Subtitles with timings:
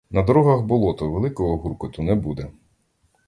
[0.11, 2.51] На дорогах болото, великого гуркоту не буде.